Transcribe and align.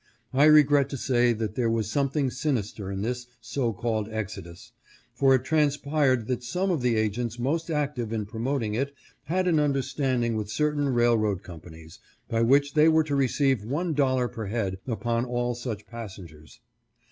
I 0.33 0.45
regret 0.45 0.89
to 0.89 0.97
say 0.97 1.31
that 1.31 1.53
there 1.53 1.69
was 1.69 1.87
something 1.91 2.31
sinister 2.31 2.89
in 2.91 3.03
this 3.03 3.27
so 3.39 3.71
called 3.71 4.07
524 4.07 4.09
THE 4.09 4.23
EXODUS 4.23 4.71
MOVEMENT. 4.71 5.09
exodus, 5.11 5.13
for 5.13 5.35
it 5.35 5.45
transpired 6.23 6.27
that 6.27 6.43
some 6.43 6.71
of 6.71 6.81
the 6.81 6.95
agents 6.95 7.37
most 7.37 7.69
active 7.69 8.11
in 8.11 8.25
promoting 8.25 8.73
it 8.73 8.95
had 9.25 9.47
an 9.47 9.59
understanding 9.59 10.35
with 10.35 10.49
certain 10.49 10.89
railroad 10.89 11.43
companies, 11.43 11.99
by 12.27 12.41
which 12.41 12.73
they 12.73 12.89
were 12.89 13.03
to 13.03 13.15
receive 13.15 13.63
one 13.63 13.93
dollar 13.93 14.27
per 14.27 14.47
head 14.47 14.79
upon 14.87 15.23
all 15.23 15.53
such 15.53 15.85
passengers. 15.85 16.61